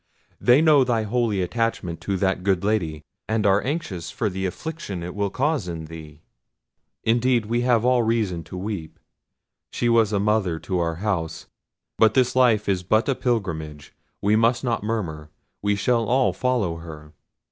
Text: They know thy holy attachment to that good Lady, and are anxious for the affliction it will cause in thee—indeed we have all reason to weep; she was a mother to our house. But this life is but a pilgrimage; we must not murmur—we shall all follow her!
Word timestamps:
They 0.39 0.63
know 0.63 0.83
thy 0.83 1.03
holy 1.03 1.43
attachment 1.43 2.01
to 2.01 2.17
that 2.17 2.41
good 2.41 2.63
Lady, 2.63 3.03
and 3.29 3.45
are 3.45 3.61
anxious 3.63 4.09
for 4.09 4.31
the 4.31 4.47
affliction 4.47 5.03
it 5.03 5.13
will 5.13 5.29
cause 5.29 5.67
in 5.67 5.85
thee—indeed 5.85 7.45
we 7.45 7.61
have 7.61 7.85
all 7.85 8.01
reason 8.01 8.43
to 8.45 8.57
weep; 8.57 8.97
she 9.71 9.89
was 9.89 10.11
a 10.11 10.19
mother 10.19 10.57
to 10.57 10.79
our 10.79 10.95
house. 10.95 11.45
But 11.99 12.15
this 12.15 12.35
life 12.35 12.67
is 12.67 12.81
but 12.81 13.07
a 13.07 13.13
pilgrimage; 13.13 13.93
we 14.23 14.35
must 14.35 14.63
not 14.63 14.81
murmur—we 14.81 15.75
shall 15.75 16.05
all 16.05 16.33
follow 16.33 16.77
her! 16.77 17.13